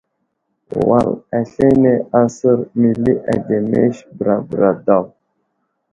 Wal 0.87 1.09
aslane 1.39 1.91
asər 2.21 2.57
məli 2.79 3.13
ademes 3.35 3.95
bəra 4.15 4.35
bəra 4.47 4.71
daw. 4.85 5.03